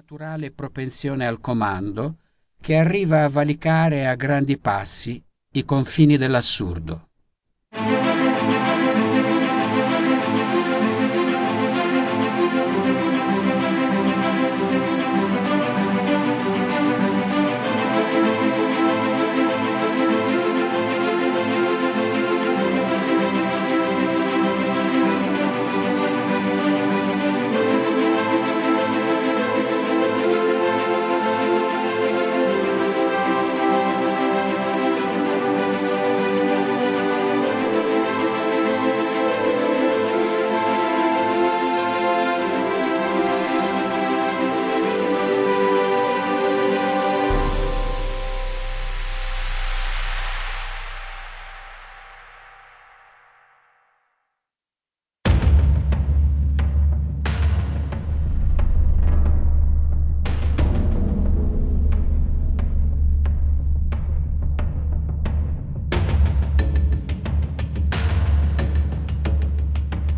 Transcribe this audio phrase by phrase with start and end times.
[0.00, 2.20] naturale propensione al comando
[2.58, 7.09] che arriva a valicare a grandi passi i confini dell'assurdo.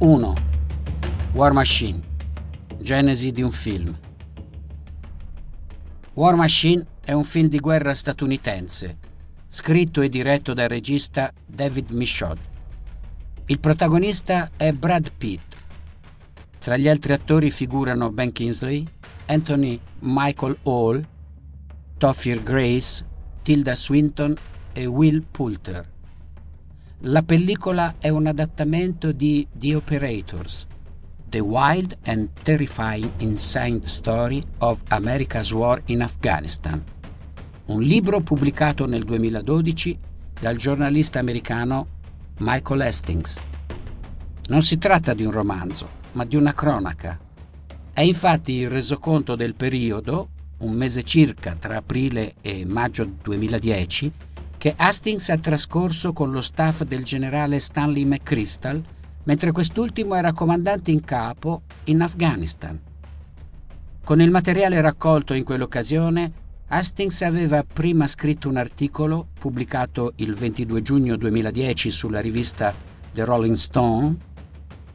[0.00, 0.32] 1.
[1.32, 2.00] War Machine.
[2.80, 3.98] Genesi di un film.
[6.12, 8.96] War Machine è un film di guerra statunitense,
[9.48, 12.38] scritto e diretto dal regista David Michaud.
[13.46, 15.56] Il protagonista è Brad Pitt.
[16.60, 18.86] Tra gli altri attori figurano Ben Kingsley,
[19.26, 21.04] Anthony Michael Hall,
[21.96, 23.04] Topher Grace,
[23.42, 24.36] Tilda Swinton
[24.72, 25.96] e Will Poulter.
[27.02, 30.66] La pellicola è un adattamento di The Operators,
[31.28, 36.82] The Wild and Terrifying Insane Story of America's War in Afghanistan,
[37.66, 39.96] un libro pubblicato nel 2012
[40.40, 41.86] dal giornalista americano
[42.38, 43.40] Michael Hastings.
[44.48, 47.16] Non si tratta di un romanzo, ma di una cronaca.
[47.92, 54.12] È infatti il resoconto del periodo, un mese circa tra aprile e maggio 2010,
[54.58, 58.82] che Hastings ha trascorso con lo staff del generale Stanley McChrystal
[59.22, 62.78] mentre quest'ultimo era comandante in capo in Afghanistan.
[64.02, 66.32] Con il materiale raccolto in quell'occasione,
[66.68, 72.74] Hastings aveva prima scritto un articolo pubblicato il 22 giugno 2010 sulla rivista
[73.12, 74.16] The Rolling Stone.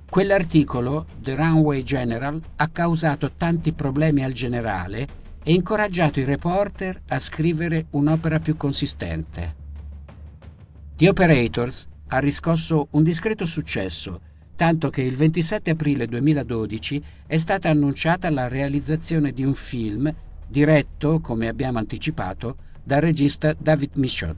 [0.09, 7.19] Quell'articolo, The Runway General, ha causato tanti problemi al generale e incoraggiato i reporter a
[7.19, 9.55] scrivere un'opera più consistente.
[10.95, 14.21] The Operators ha riscosso un discreto successo,
[14.55, 20.13] tanto che il 27 aprile 2012 è stata annunciata la realizzazione di un film
[20.47, 24.35] diretto, come abbiamo anticipato, dal regista David Michaud.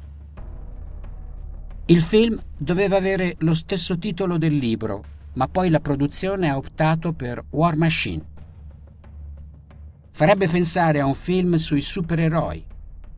[1.87, 7.11] Il film doveva avere lo stesso titolo del libro, ma poi la produzione ha optato
[7.11, 8.33] per War Machine.
[10.15, 12.65] Farebbe pensare a un film sui supereroi.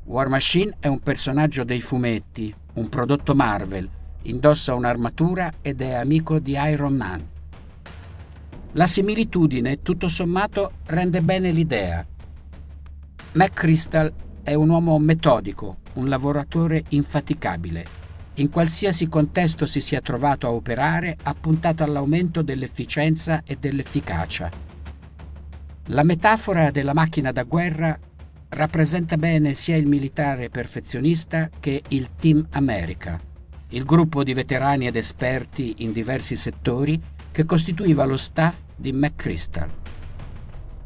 [0.05, 3.87] War Machine è un personaggio dei fumetti, un prodotto Marvel,
[4.23, 7.23] indossa un'armatura ed è amico di Iron Man.
[8.71, 12.03] La similitudine, tutto sommato, rende bene l'idea.
[13.33, 17.85] McChrystal è un uomo metodico, un lavoratore infaticabile.
[18.37, 24.76] In qualsiasi contesto si sia trovato a operare, ha puntato all'aumento dell'efficienza e dell'efficacia
[25.87, 27.97] la metafora della macchina da guerra
[28.49, 33.19] rappresenta bene sia il militare perfezionista che il Team America,
[33.69, 39.69] il gruppo di veterani ed esperti in diversi settori che costituiva lo staff di McChrystal.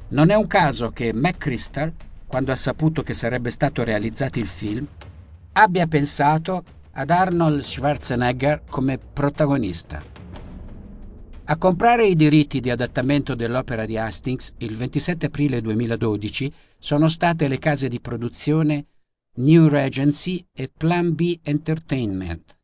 [0.10, 1.94] Non è un caso che McChrystal,
[2.28, 4.86] quando ha saputo che sarebbe stato realizzato il film,
[5.54, 10.21] abbia pensato ad Arnold Schwarzenegger come protagonista.
[11.46, 17.48] A comprare i diritti di adattamento dell'opera di Hastings il 27 aprile 2012 sono state
[17.48, 18.86] le case di produzione
[19.36, 22.58] New Regency e Plan B Entertainment.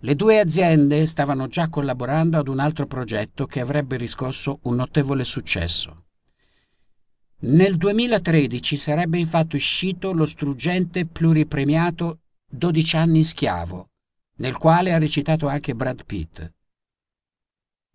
[0.00, 5.24] Le due aziende stavano già collaborando ad un altro progetto che avrebbe riscosso un notevole
[5.24, 6.04] successo.
[7.40, 13.88] Nel 2013 sarebbe infatti uscito lo struggente pluripremiato 12 anni schiavo,
[14.36, 16.52] nel quale ha recitato anche Brad Pitt.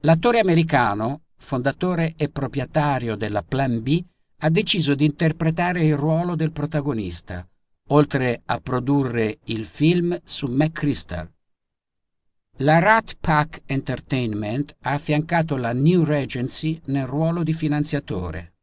[0.01, 4.03] L'attore americano, fondatore e proprietario della Plan B,
[4.39, 7.47] ha deciso di interpretare il ruolo del protagonista,
[7.89, 11.31] oltre a produrre il film su McChrystal.
[12.59, 18.53] La Rat Pack Entertainment ha affiancato la New Regency nel ruolo di finanziatore.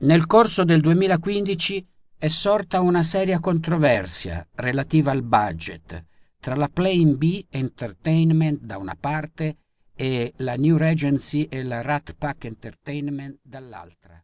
[0.00, 1.86] Nel corso del 2015
[2.18, 6.06] è sorta una seria controversia relativa al budget
[6.40, 9.56] tra la Plan B Entertainment da una parte
[9.94, 14.22] e la New Regency e la Rat Pack Entertainment dall'altra.